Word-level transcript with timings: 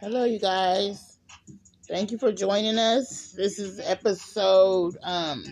Hello, 0.00 0.24
you 0.24 0.38
guys. 0.38 1.18
Thank 1.88 2.10
you 2.10 2.18
for 2.18 2.32
joining 2.32 2.78
us. 2.78 3.32
This 3.32 3.58
is 3.58 3.80
episode 3.80 4.96
um 5.02 5.44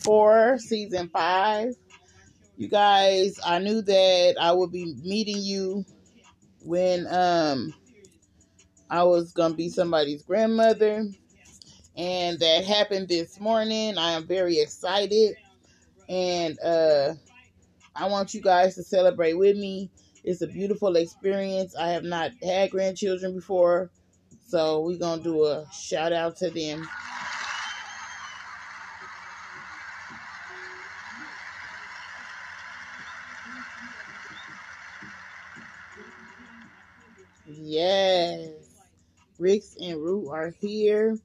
four, 0.00 0.58
season 0.58 1.08
five. 1.08 1.74
You 2.56 2.68
guys, 2.68 3.38
I 3.44 3.58
knew 3.58 3.82
that 3.82 4.36
I 4.40 4.52
would 4.52 4.72
be 4.72 4.94
meeting 5.02 5.42
you 5.42 5.84
when 6.62 7.06
um 7.08 7.74
I 8.88 9.02
was 9.04 9.32
gonna 9.32 9.54
be 9.54 9.68
somebody's 9.68 10.22
grandmother, 10.22 11.04
and 11.96 12.38
that 12.38 12.64
happened 12.64 13.08
this 13.08 13.38
morning. 13.38 13.98
I 13.98 14.12
am 14.12 14.26
very 14.26 14.58
excited, 14.58 15.36
and 16.08 16.58
uh 16.60 17.14
I 17.94 18.08
want 18.08 18.34
you 18.34 18.42
guys 18.42 18.74
to 18.76 18.82
celebrate 18.82 19.34
with 19.34 19.56
me. 19.56 19.90
It's 20.26 20.42
a 20.42 20.48
beautiful 20.48 20.96
experience. 20.96 21.76
I 21.76 21.90
have 21.90 22.04
not 22.04 22.32
had 22.42 22.72
grandchildren 22.72 23.36
before, 23.36 23.92
so 24.48 24.80
we're 24.80 24.98
gonna 24.98 25.22
do 25.22 25.44
a 25.44 25.66
shout 25.72 26.12
out 26.12 26.36
to 26.38 26.50
them. 26.50 26.84
Yes, 37.46 38.50
Ricks 39.38 39.76
and 39.80 40.02
Root 40.02 40.28
are 40.30 40.50
here. 40.60 41.16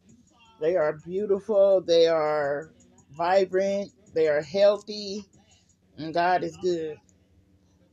They 0.59 0.75
are 0.75 0.93
beautiful. 1.05 1.81
They 1.81 2.07
are 2.07 2.71
vibrant. 3.17 3.91
They 4.13 4.27
are 4.27 4.43
healthy, 4.43 5.25
and 5.97 6.13
God 6.13 6.43
is 6.43 6.55
good. 6.57 6.97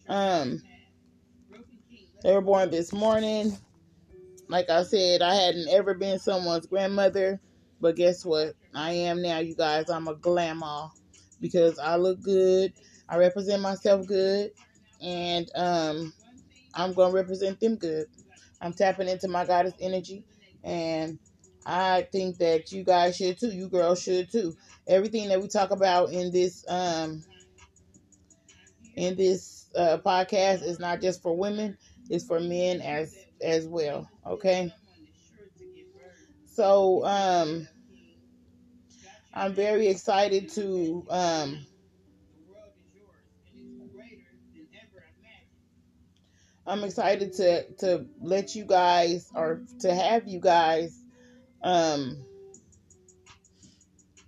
Um, 0.08 0.62
they 2.28 2.34
were 2.34 2.42
born 2.42 2.70
this 2.70 2.92
morning. 2.92 3.56
Like 4.48 4.68
I 4.68 4.82
said, 4.82 5.22
I 5.22 5.34
hadn't 5.34 5.66
ever 5.70 5.94
been 5.94 6.18
someone's 6.18 6.66
grandmother, 6.66 7.40
but 7.80 7.96
guess 7.96 8.22
what? 8.22 8.52
I 8.74 8.92
am 8.92 9.22
now, 9.22 9.38
you 9.38 9.54
guys. 9.54 9.88
I'm 9.88 10.08
a 10.08 10.14
grandma 10.14 10.88
because 11.40 11.78
I 11.78 11.96
look 11.96 12.20
good. 12.20 12.74
I 13.08 13.16
represent 13.16 13.62
myself 13.62 14.06
good, 14.06 14.50
and 15.00 15.50
um, 15.54 16.12
I'm 16.74 16.92
gonna 16.92 17.14
represent 17.14 17.60
them 17.60 17.76
good. 17.76 18.04
I'm 18.60 18.74
tapping 18.74 19.08
into 19.08 19.28
my 19.28 19.46
goddess 19.46 19.72
energy, 19.80 20.22
and 20.62 21.18
I 21.64 22.08
think 22.12 22.36
that 22.40 22.72
you 22.72 22.84
guys 22.84 23.16
should 23.16 23.40
too. 23.40 23.52
You 23.52 23.70
girls 23.70 24.02
should 24.02 24.30
too. 24.30 24.54
Everything 24.86 25.30
that 25.30 25.40
we 25.40 25.48
talk 25.48 25.70
about 25.70 26.12
in 26.12 26.30
this 26.30 26.62
um 26.68 27.24
in 28.98 29.16
this 29.16 29.70
uh, 29.76 29.98
podcast 30.04 30.62
is 30.62 30.80
not 30.80 31.00
just 31.00 31.22
for 31.22 31.36
women; 31.36 31.78
it's 32.10 32.26
for 32.26 32.40
men 32.40 32.82
as 32.82 33.14
as 33.42 33.66
well. 33.66 34.08
Okay. 34.26 34.72
So 36.46 37.04
um, 37.04 37.68
I'm 39.34 39.54
very 39.54 39.88
excited 39.88 40.48
to 40.50 41.06
um 41.10 41.66
I'm 46.66 46.84
excited 46.84 47.32
to 47.34 47.64
to 47.80 48.06
let 48.20 48.54
you 48.54 48.64
guys 48.64 49.30
or 49.34 49.62
to 49.80 49.94
have 49.94 50.28
you 50.28 50.40
guys 50.40 51.02
um 51.62 52.27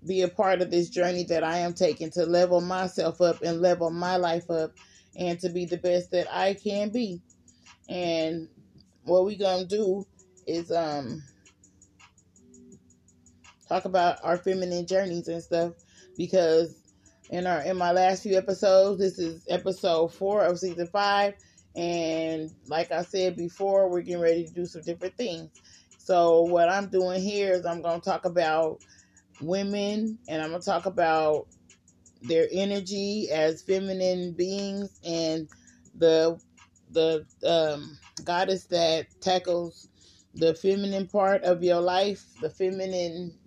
be 0.07 0.23
a 0.23 0.29
part 0.29 0.63
of 0.63 0.71
this 0.71 0.89
journey 0.89 1.25
that 1.25 1.45
I 1.45 1.59
am 1.59 1.75
taking 1.75 2.11
to 2.13 2.25
level 2.25 2.61
myself 2.61 3.21
up 3.21 3.43
and 3.43 3.61
level 3.61 3.91
my 3.91 4.17
life 4.17 4.51
up 4.51 4.73
and 5.17 5.39
to 5.41 5.49
be 5.49 5.67
the 5.67 5.77
best 5.77 6.11
that 6.13 6.33
I 6.33 6.55
can 6.55 6.91
be. 6.91 7.21
And 7.89 8.49
what 9.05 9.25
we 9.25 9.37
gonna 9.37 9.67
do 9.67 10.07
is 10.47 10.71
um 10.71 11.23
talk 13.69 13.85
about 13.85 14.19
our 14.25 14.37
feminine 14.37 14.87
journeys 14.87 15.29
and 15.29 15.43
stuff 15.43 15.75
because 16.17 16.77
in 17.31 17.47
our 17.47 17.61
in 17.63 17.77
my 17.77 17.93
last 17.93 18.23
few 18.23 18.37
episodes, 18.37 18.99
this 19.01 19.19
is 19.19 19.45
episode 19.49 20.13
four 20.15 20.45
of 20.45 20.59
season 20.59 20.87
five 20.87 21.35
and 21.77 22.51
like 22.67 22.91
I 22.91 23.03
said 23.03 23.37
before, 23.37 23.89
we're 23.89 24.03
getting 24.03 24.23
ready 24.23 24.45
to 24.45 24.53
do 24.53 24.67
some 24.67 24.83
different 24.83 25.17
things. 25.17 25.51
So, 25.99 26.43
what 26.43 26.69
I'm 26.69 26.89
doing 26.89 27.23
here 27.23 27.53
is 27.53 27.65
I'm 27.65 27.83
going 27.83 28.01
to 28.01 28.05
talk 28.05 28.25
about 28.25 28.81
women 29.41 30.19
and 30.29 30.43
I'm 30.43 30.51
going 30.51 30.61
to 30.61 30.67
talk 30.67 30.87
about 30.87 31.47
their 32.23 32.49
energy 32.53 33.29
as 33.31 33.63
feminine 33.63 34.33
beings 34.33 35.01
and 35.05 35.49
the 35.97 36.39
the 36.91 37.25
um, 37.47 37.99
goddess 38.25 38.67
that 38.67 39.07
tackles 39.21 39.89
the 40.35 40.55
feminine 40.55 41.07
part 41.07 41.43
of 41.45 41.63
your 41.63 41.81
life, 41.81 42.25
the 42.41 42.51
feminine 42.51 43.39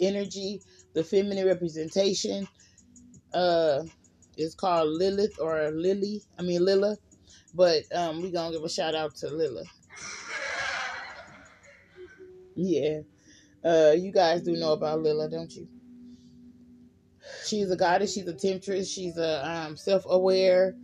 energy, 0.00 0.60
the 0.94 1.04
feminine 1.04 1.46
representation. 1.46 2.46
Uh, 3.34 3.82
is 4.36 4.54
called 4.54 4.88
Lilith 4.88 5.38
or 5.40 5.70
Lily. 5.70 6.22
I 6.38 6.42
mean 6.42 6.64
Lila. 6.64 6.96
But 7.54 7.82
um, 7.94 8.22
we 8.22 8.30
gonna 8.30 8.52
give 8.52 8.64
a 8.64 8.68
shout 8.68 8.94
out 8.94 9.14
to 9.16 9.28
Lila. 9.28 9.64
Yeah. 12.54 13.00
Uh, 13.64 13.92
you 13.96 14.10
guys 14.12 14.42
do 14.42 14.56
know 14.56 14.72
about 14.72 15.02
Lila, 15.02 15.28
don't 15.28 15.54
you? 15.54 15.68
She's 17.46 17.70
a 17.70 17.76
goddess. 17.76 18.12
She's 18.12 18.26
a 18.26 18.34
temptress. 18.34 18.90
She's 18.90 19.16
a 19.16 19.48
um, 19.48 19.76
self-aware 19.76 20.74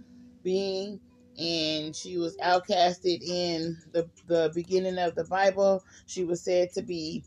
being, 0.44 1.00
and 1.36 1.94
she 1.94 2.16
was 2.16 2.36
outcasted 2.36 3.22
in 3.22 3.76
the 3.92 4.08
the 4.26 4.52
beginning 4.54 4.98
of 4.98 5.14
the 5.16 5.24
Bible. 5.24 5.82
She 6.06 6.24
was 6.24 6.42
said 6.42 6.72
to 6.74 6.82
be 6.82 7.24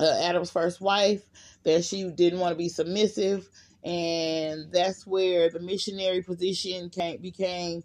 uh, 0.00 0.20
Adam's 0.22 0.50
first 0.50 0.80
wife. 0.80 1.22
That 1.64 1.84
she 1.84 2.10
didn't 2.10 2.40
want 2.40 2.52
to 2.52 2.58
be 2.58 2.68
submissive, 2.68 3.48
and 3.84 4.72
that's 4.72 5.06
where 5.06 5.50
the 5.50 5.60
missionary 5.60 6.22
position 6.22 6.90
came 6.90 7.20
became 7.20 7.84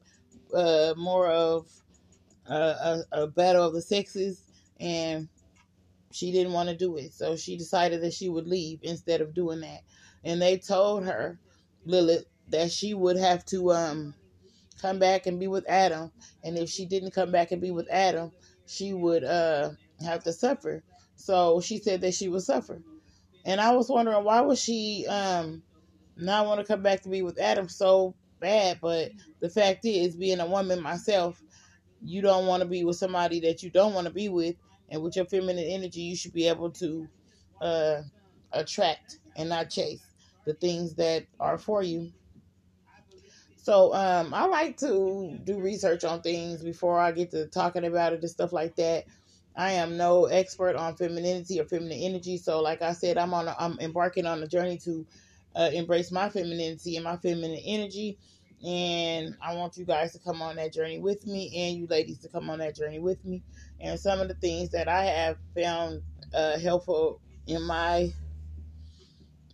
uh, 0.55 0.93
more 0.97 1.27
of 1.27 1.67
a, 2.47 2.55
a, 2.55 3.03
a 3.11 3.27
battle 3.27 3.67
of 3.67 3.73
the 3.73 3.81
sexes, 3.81 4.41
and 4.79 5.29
she 6.13 6.31
didn't 6.31 6.53
want 6.53 6.69
to 6.69 6.77
do 6.77 6.97
it. 6.97 7.13
So 7.13 7.35
she 7.35 7.57
decided 7.57 8.01
that 8.03 8.13
she 8.13 8.29
would 8.29 8.47
leave 8.47 8.79
instead 8.83 9.21
of 9.21 9.33
doing 9.33 9.61
that. 9.61 9.81
And 10.23 10.41
they 10.41 10.57
told 10.57 11.05
her, 11.05 11.39
Lilith, 11.85 12.25
that 12.49 12.71
she 12.71 12.93
would 12.93 13.17
have 13.17 13.43
to 13.45 13.71
um 13.73 14.15
come 14.81 14.99
back 14.99 15.25
and 15.27 15.39
be 15.39 15.47
with 15.47 15.65
Adam. 15.67 16.11
And 16.43 16.57
if 16.57 16.69
she 16.69 16.85
didn't 16.85 17.11
come 17.11 17.31
back 17.31 17.51
and 17.51 17.61
be 17.61 17.71
with 17.71 17.87
Adam, 17.91 18.31
she 18.67 18.93
would 18.93 19.23
uh 19.23 19.71
have 20.05 20.23
to 20.23 20.33
suffer. 20.33 20.83
So 21.15 21.61
she 21.61 21.79
said 21.79 22.01
that 22.01 22.13
she 22.13 22.29
would 22.29 22.43
suffer. 22.43 22.81
And 23.45 23.59
I 23.59 23.71
was 23.73 23.89
wondering 23.89 24.23
why 24.23 24.41
would 24.41 24.57
she 24.57 25.05
um 25.09 25.63
not 26.15 26.45
want 26.45 26.59
to 26.59 26.65
come 26.65 26.83
back 26.83 27.01
to 27.03 27.09
be 27.09 27.23
with 27.23 27.39
Adam 27.39 27.67
so 27.67 28.15
bad, 28.39 28.79
but 28.81 29.11
the 29.41 29.49
fact 29.49 29.85
is, 29.85 30.15
being 30.15 30.39
a 30.39 30.45
woman 30.45 30.81
myself, 30.81 31.41
you 32.03 32.21
don't 32.21 32.45
want 32.47 32.61
to 32.61 32.69
be 32.69 32.83
with 32.83 32.97
somebody 32.97 33.39
that 33.41 33.63
you 33.63 33.71
don't 33.71 33.93
want 33.93 34.05
to 34.07 34.13
be 34.13 34.29
with, 34.29 34.55
and 34.93 35.01
with 35.01 35.15
your 35.17 35.25
feminine 35.25 35.65
energy, 35.65 36.01
you 36.01 36.15
should 36.15 36.33
be 36.33 36.47
able 36.47 36.69
to 36.71 37.09
uh, 37.59 38.03
attract 38.53 39.17
and 39.35 39.49
not 39.49 39.71
chase 39.71 40.05
the 40.45 40.53
things 40.53 40.95
that 40.95 41.25
are 41.39 41.57
for 41.57 41.81
you. 41.81 42.13
So 43.57 43.93
um, 43.95 44.33
I 44.33 44.45
like 44.45 44.77
to 44.77 45.39
do 45.43 45.59
research 45.59 46.03
on 46.03 46.21
things 46.21 46.63
before 46.63 46.99
I 46.99 47.11
get 47.11 47.31
to 47.31 47.47
talking 47.47 47.85
about 47.85 48.13
it 48.13 48.21
and 48.21 48.29
stuff 48.29 48.53
like 48.53 48.75
that. 48.75 49.05
I 49.55 49.73
am 49.73 49.97
no 49.97 50.25
expert 50.25 50.75
on 50.75 50.95
femininity 50.95 51.59
or 51.59 51.65
feminine 51.65 51.99
energy, 51.99 52.37
so 52.37 52.61
like 52.61 52.81
I 52.81 52.93
said, 52.93 53.17
I'm 53.17 53.33
on 53.33 53.47
a, 53.47 53.55
I'm 53.59 53.79
embarking 53.79 54.25
on 54.27 54.43
a 54.43 54.47
journey 54.47 54.77
to 54.79 55.07
uh, 55.55 55.69
embrace 55.73 56.11
my 56.11 56.29
femininity 56.29 56.97
and 56.97 57.03
my 57.03 57.17
feminine 57.17 57.61
energy 57.63 58.17
and 58.63 59.35
I 59.41 59.55
want 59.55 59.77
you 59.77 59.85
guys 59.85 60.13
to 60.13 60.19
come 60.19 60.41
on 60.41 60.55
that 60.55 60.73
journey 60.73 60.99
with 60.99 61.25
me, 61.27 61.51
and 61.55 61.77
you 61.77 61.87
ladies 61.87 62.19
to 62.19 62.29
come 62.29 62.49
on 62.49 62.59
that 62.59 62.75
journey 62.75 62.99
with 62.99 63.23
me. 63.25 63.43
And 63.79 63.99
some 63.99 64.19
of 64.19 64.27
the 64.27 64.35
things 64.35 64.69
that 64.69 64.87
I 64.87 65.05
have 65.05 65.37
found 65.55 66.01
uh, 66.33 66.57
helpful 66.59 67.21
in 67.45 67.61
my 67.63 68.13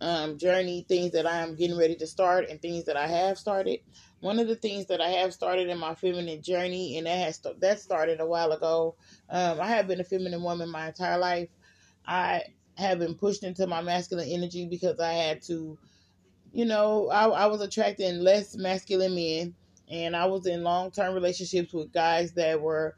um, 0.00 0.38
journey, 0.38 0.86
things 0.88 1.12
that 1.12 1.26
I 1.26 1.38
am 1.38 1.56
getting 1.56 1.76
ready 1.76 1.96
to 1.96 2.06
start, 2.06 2.48
and 2.48 2.60
things 2.62 2.84
that 2.84 2.96
I 2.96 3.06
have 3.06 3.38
started. 3.38 3.80
One 4.20 4.38
of 4.38 4.48
the 4.48 4.56
things 4.56 4.86
that 4.86 5.00
I 5.00 5.08
have 5.08 5.32
started 5.34 5.68
in 5.68 5.78
my 5.78 5.94
feminine 5.94 6.42
journey, 6.42 6.96
and 6.96 7.06
that 7.06 7.18
has 7.18 7.40
that 7.58 7.80
started 7.80 8.20
a 8.20 8.26
while 8.26 8.52
ago. 8.52 8.96
Um, 9.28 9.60
I 9.60 9.68
have 9.68 9.88
been 9.88 10.00
a 10.00 10.04
feminine 10.04 10.42
woman 10.42 10.70
my 10.70 10.88
entire 10.88 11.18
life. 11.18 11.48
I 12.06 12.42
have 12.76 12.98
been 12.98 13.14
pushed 13.14 13.42
into 13.44 13.66
my 13.66 13.82
masculine 13.82 14.28
energy 14.30 14.66
because 14.66 14.98
I 15.00 15.12
had 15.12 15.42
to 15.42 15.78
you 16.52 16.64
know, 16.64 17.08
I, 17.10 17.28
I 17.28 17.46
was 17.46 17.60
attracting 17.60 18.20
less 18.20 18.56
masculine 18.56 19.14
men, 19.14 19.54
and 19.88 20.16
I 20.16 20.26
was 20.26 20.46
in 20.46 20.62
long 20.62 20.90
term 20.90 21.14
relationships 21.14 21.72
with 21.72 21.92
guys 21.92 22.32
that 22.32 22.60
were 22.60 22.94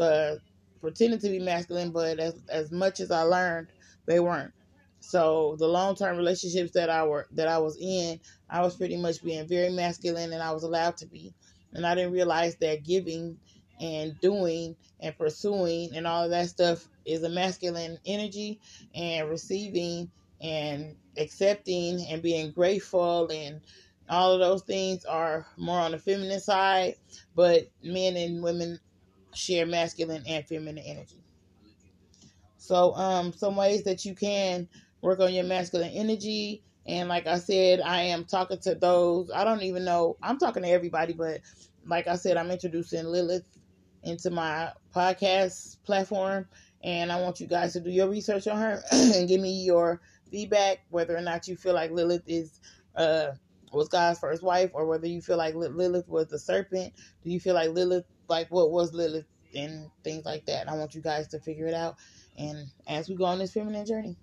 uh, 0.00 0.36
pretending 0.80 1.18
to 1.20 1.28
be 1.28 1.38
masculine, 1.38 1.90
but 1.90 2.18
as 2.18 2.42
as 2.48 2.70
much 2.70 3.00
as 3.00 3.10
I 3.10 3.22
learned, 3.22 3.68
they 4.06 4.20
weren't. 4.20 4.52
So 5.00 5.56
the 5.58 5.66
long 5.66 5.96
term 5.96 6.16
relationships 6.16 6.72
that 6.72 6.90
I 6.90 7.04
were 7.04 7.26
that 7.32 7.48
I 7.48 7.58
was 7.58 7.76
in, 7.80 8.20
I 8.48 8.62
was 8.62 8.76
pretty 8.76 8.96
much 8.96 9.22
being 9.22 9.46
very 9.48 9.70
masculine, 9.70 10.32
and 10.32 10.42
I 10.42 10.52
was 10.52 10.62
allowed 10.62 10.96
to 10.98 11.06
be. 11.06 11.34
And 11.74 11.86
I 11.86 11.94
didn't 11.94 12.12
realize 12.12 12.56
that 12.56 12.84
giving 12.84 13.38
and 13.80 14.18
doing 14.20 14.76
and 15.00 15.16
pursuing 15.18 15.90
and 15.96 16.06
all 16.06 16.24
of 16.24 16.30
that 16.30 16.48
stuff 16.48 16.88
is 17.04 17.24
a 17.24 17.28
masculine 17.28 17.98
energy 18.06 18.60
and 18.94 19.28
receiving 19.28 20.10
and 20.42 20.96
accepting 21.16 22.04
and 22.10 22.22
being 22.22 22.50
grateful 22.52 23.28
and 23.32 23.60
all 24.08 24.32
of 24.32 24.40
those 24.40 24.62
things 24.62 25.04
are 25.04 25.46
more 25.56 25.78
on 25.78 25.92
the 25.92 25.98
feminine 25.98 26.40
side 26.40 26.94
but 27.34 27.68
men 27.82 28.16
and 28.16 28.42
women 28.42 28.78
share 29.34 29.66
masculine 29.66 30.22
and 30.26 30.46
feminine 30.46 30.84
energy 30.84 31.22
so 32.56 32.94
um 32.94 33.32
some 33.32 33.56
ways 33.56 33.84
that 33.84 34.04
you 34.04 34.14
can 34.14 34.68
work 35.00 35.20
on 35.20 35.32
your 35.32 35.44
masculine 35.44 35.90
energy 35.92 36.62
and 36.86 37.08
like 37.08 37.26
i 37.26 37.38
said 37.38 37.80
i 37.80 38.02
am 38.02 38.24
talking 38.24 38.58
to 38.58 38.74
those 38.74 39.30
i 39.34 39.44
don't 39.44 39.62
even 39.62 39.84
know 39.84 40.16
i'm 40.22 40.38
talking 40.38 40.62
to 40.62 40.68
everybody 40.68 41.12
but 41.12 41.40
like 41.86 42.06
i 42.08 42.16
said 42.16 42.36
i'm 42.36 42.50
introducing 42.50 43.04
lilith 43.04 43.44
into 44.02 44.30
my 44.30 44.70
podcast 44.94 45.76
platform. 45.84 46.46
And 46.82 47.12
I 47.12 47.20
want 47.20 47.40
you 47.40 47.46
guys 47.46 47.72
to 47.74 47.80
do 47.80 47.90
your 47.90 48.08
research 48.08 48.46
on 48.48 48.58
her 48.58 48.82
and 48.92 49.28
give 49.28 49.40
me 49.40 49.64
your 49.64 50.00
feedback, 50.32 50.80
whether 50.90 51.16
or 51.16 51.22
not 51.22 51.48
you 51.48 51.56
feel 51.56 51.74
like 51.74 51.92
Lilith 51.92 52.24
is 52.28 52.60
uh 52.96 53.32
was 53.72 53.88
God's 53.90 54.20
first 54.20 54.42
wife, 54.42 54.72
or 54.74 54.86
whether 54.86 55.08
you 55.08 55.22
feel 55.22 55.38
like 55.38 55.54
Lilith 55.56 56.08
was 56.08 56.28
the 56.28 56.40
serpent. 56.40 56.94
Do 57.24 57.30
you 57.30 57.40
feel 57.40 57.54
like 57.54 57.70
Lilith, 57.70 58.06
like 58.28 58.48
what 58.50 58.72
was 58.72 58.94
Lilith, 58.94 59.26
and 59.54 59.90
things 60.04 60.26
like 60.26 60.46
that? 60.46 60.68
I 60.70 60.76
want 60.76 60.96
you 60.96 61.02
guys 61.02 61.28
to 61.30 61.40
figure 61.40 61.68
it 61.68 61.74
out. 61.74 61.96
And 62.38 62.68
as 62.88 63.08
we 63.10 63.16
go 63.16 63.26
on 63.26 63.40
this 63.40 63.54
feminine 63.54 63.86
journey, 63.86 64.18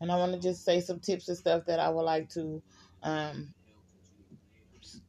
and 0.00 0.12
I 0.12 0.16
want 0.16 0.34
to 0.34 0.40
just 0.40 0.64
say 0.64 0.80
some 0.80 1.00
tips 1.00 1.28
and 1.28 1.38
stuff 1.38 1.66
that 1.66 1.80
I 1.80 1.90
would 1.90 2.02
like 2.02 2.30
to 2.30 2.62
um 3.02 3.54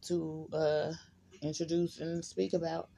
to 0.08 0.50
uh 0.54 0.94
introduce 1.42 2.00
and 2.00 2.26
speak 2.26 2.54
about. 2.54 2.90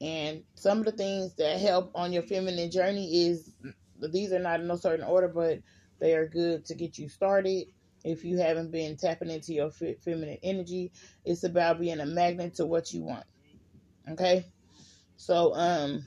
And 0.00 0.44
some 0.56 0.80
of 0.80 0.86
the 0.86 0.92
things 0.92 1.36
that 1.36 1.60
help 1.60 1.92
on 1.94 2.12
your 2.12 2.22
feminine 2.24 2.70
journey 2.70 3.26
is 3.28 3.52
these 4.12 4.32
are 4.32 4.40
not 4.40 4.60
in 4.60 4.68
no 4.68 4.76
certain 4.76 5.06
order, 5.06 5.28
but 5.28 5.60
they 5.98 6.14
are 6.14 6.28
good 6.28 6.64
to 6.66 6.74
get 6.74 6.98
you 6.98 7.08
started. 7.08 7.66
If 8.04 8.24
you 8.24 8.38
haven't 8.38 8.70
been 8.70 8.96
tapping 8.96 9.30
into 9.30 9.52
your 9.52 9.70
feminine 9.70 10.38
energy, 10.42 10.92
it's 11.24 11.44
about 11.44 11.80
being 11.80 12.00
a 12.00 12.06
magnet 12.06 12.54
to 12.56 12.66
what 12.66 12.92
you 12.92 13.02
want. 13.02 13.24
Okay? 14.08 14.44
So, 15.16 15.54
um, 15.54 16.06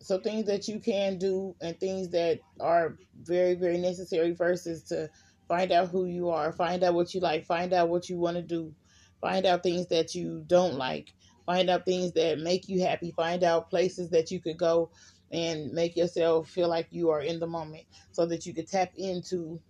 so 0.00 0.18
things 0.18 0.46
that 0.46 0.68
you 0.68 0.80
can 0.80 1.18
do 1.18 1.54
and 1.62 1.78
things 1.80 2.10
that 2.10 2.40
are 2.60 2.96
very, 3.22 3.54
very 3.54 3.78
necessary 3.78 4.36
is 4.38 4.82
to 4.88 5.08
find 5.46 5.72
out 5.72 5.88
who 5.88 6.04
you 6.04 6.28
are, 6.28 6.52
find 6.52 6.84
out 6.84 6.94
what 6.94 7.14
you 7.14 7.20
like, 7.20 7.46
find 7.46 7.72
out 7.72 7.88
what 7.88 8.08
you 8.08 8.18
want 8.18 8.36
to 8.36 8.42
do 8.42 8.74
Find 9.20 9.46
out 9.46 9.62
things 9.62 9.86
that 9.88 10.14
you 10.14 10.44
don't 10.46 10.74
like. 10.74 11.12
Find 11.46 11.70
out 11.70 11.84
things 11.84 12.12
that 12.12 12.38
make 12.38 12.68
you 12.68 12.82
happy. 12.82 13.12
Find 13.12 13.42
out 13.42 13.70
places 13.70 14.10
that 14.10 14.30
you 14.30 14.40
could 14.40 14.58
go 14.58 14.90
and 15.32 15.72
make 15.72 15.96
yourself 15.96 16.48
feel 16.48 16.68
like 16.68 16.88
you 16.90 17.10
are 17.10 17.20
in 17.20 17.38
the 17.40 17.46
moment 17.46 17.84
so 18.12 18.26
that 18.26 18.46
you 18.46 18.54
can 18.54 18.66
tap 18.66 18.92
into 18.96 19.60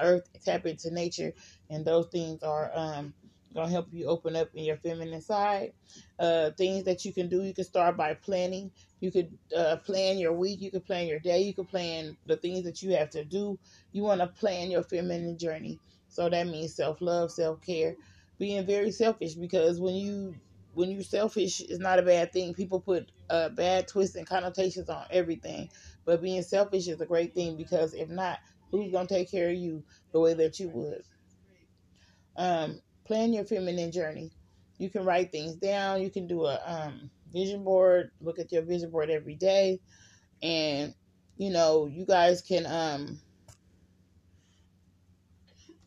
earth, 0.00 0.28
tap 0.44 0.66
into 0.66 0.90
nature, 0.92 1.32
and 1.70 1.84
those 1.84 2.06
things 2.12 2.42
are 2.42 2.70
um, 2.74 3.14
gonna 3.54 3.70
help 3.70 3.88
you 3.92 4.06
open 4.06 4.36
up 4.36 4.48
in 4.54 4.64
your 4.64 4.76
feminine 4.76 5.20
side. 5.20 5.72
Uh, 6.18 6.50
things 6.56 6.84
that 6.84 7.04
you 7.04 7.12
can 7.12 7.28
do, 7.28 7.42
you 7.42 7.54
can 7.54 7.64
start 7.64 7.96
by 7.96 8.14
planning. 8.14 8.70
You 9.00 9.10
could 9.10 9.38
uh, 9.56 9.76
plan 9.76 10.18
your 10.18 10.32
week. 10.32 10.60
You 10.60 10.70
could 10.70 10.84
plan 10.84 11.06
your 11.06 11.20
day. 11.20 11.40
You 11.42 11.54
could 11.54 11.68
plan 11.68 12.16
the 12.26 12.36
things 12.36 12.64
that 12.64 12.82
you 12.82 12.92
have 12.92 13.10
to 13.10 13.24
do. 13.24 13.58
You 13.92 14.02
want 14.02 14.20
to 14.20 14.28
plan 14.28 14.70
your 14.70 14.82
feminine 14.82 15.38
journey. 15.38 15.80
So 16.08 16.28
that 16.28 16.46
means 16.46 16.74
self 16.76 17.00
love, 17.00 17.30
self 17.32 17.60
care, 17.60 17.96
being 18.38 18.66
very 18.66 18.90
selfish 18.90 19.34
because 19.34 19.80
when 19.80 19.94
you 19.94 20.40
when 20.78 20.92
you're 20.92 21.02
selfish 21.02 21.60
is 21.60 21.80
not 21.80 21.98
a 21.98 22.02
bad 22.02 22.32
thing. 22.32 22.54
People 22.54 22.78
put 22.78 23.10
uh, 23.30 23.48
bad 23.48 23.88
twists 23.88 24.14
and 24.14 24.24
connotations 24.24 24.88
on 24.88 25.04
everything, 25.10 25.68
but 26.04 26.22
being 26.22 26.40
selfish 26.40 26.86
is 26.86 27.00
a 27.00 27.04
great 27.04 27.34
thing 27.34 27.56
because 27.56 27.94
if 27.94 28.08
not, 28.08 28.38
who's 28.70 28.92
gonna 28.92 29.08
take 29.08 29.28
care 29.28 29.48
of 29.50 29.56
you 29.56 29.82
the 30.12 30.20
way 30.20 30.34
that 30.34 30.60
you 30.60 30.68
would? 30.68 31.02
Um, 32.36 32.80
plan 33.04 33.32
your 33.32 33.44
feminine 33.44 33.90
journey. 33.90 34.30
You 34.78 34.88
can 34.88 35.04
write 35.04 35.32
things 35.32 35.56
down. 35.56 36.00
You 36.00 36.10
can 36.10 36.28
do 36.28 36.44
a 36.44 36.60
um, 36.64 37.10
vision 37.32 37.64
board. 37.64 38.12
Look 38.20 38.38
at 38.38 38.52
your 38.52 38.62
vision 38.62 38.90
board 38.90 39.10
every 39.10 39.34
day, 39.34 39.80
and 40.44 40.94
you 41.38 41.50
know 41.50 41.88
you 41.88 42.06
guys 42.06 42.40
can 42.40 42.66
um, 42.66 43.18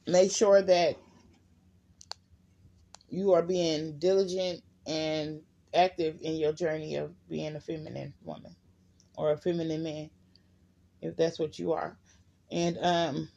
make 0.05 0.33
sure 0.33 0.61
that 0.61 0.97
you 3.07 3.31
are 3.31 3.41
being 3.41 3.97
diligent 3.97 4.61
and 4.88 5.42
active 5.74 6.18
in 6.22 6.36
your 6.36 6.54
journey 6.54 6.95
of 6.95 7.13
being 7.30 7.56
a 7.56 7.60
feminine 7.60 8.13
woman 8.24 8.56
or 9.16 9.31
a 9.31 9.38
feminine 9.38 9.83
man, 9.83 10.10
if 11.01 11.16
that's 11.16 11.39
what 11.39 11.57
you 11.60 11.74
are. 11.74 11.98
And 12.51 12.78
um, 12.81 13.30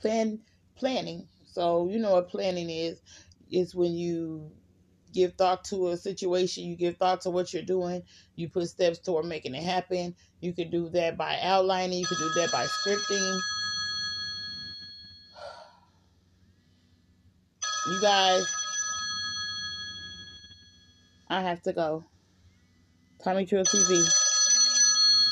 plan 0.00 0.40
planning. 0.76 1.26
So 1.46 1.88
you 1.88 1.98
know 1.98 2.12
what 2.12 2.28
planning 2.28 2.70
is? 2.70 3.00
Is 3.50 3.74
when 3.74 3.94
you 3.94 4.50
give 5.12 5.34
thought 5.34 5.64
to 5.64 5.88
a 5.88 5.96
situation, 5.96 6.64
you 6.64 6.76
give 6.76 6.96
thought 6.96 7.22
to 7.22 7.30
what 7.30 7.52
you're 7.52 7.62
doing, 7.62 8.02
you 8.36 8.48
put 8.48 8.68
steps 8.68 8.98
toward 8.98 9.24
making 9.24 9.54
it 9.54 9.62
happen. 9.62 10.14
You 10.40 10.52
can 10.52 10.70
do 10.70 10.88
that 10.90 11.16
by 11.16 11.38
outlining, 11.42 11.98
you 11.98 12.06
can 12.06 12.18
do 12.18 12.30
that 12.36 12.52
by 12.52 12.66
scripting. 12.66 13.40
You 17.88 18.00
guys, 18.02 18.44
I 21.30 21.42
have 21.42 21.62
to 21.62 21.72
go. 21.74 22.06
Tomii 23.24 23.48
Trill 23.48 23.66
TV. 23.66 24.14